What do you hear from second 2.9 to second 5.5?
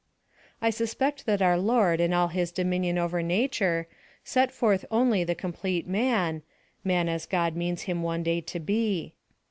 over nature, set forth only the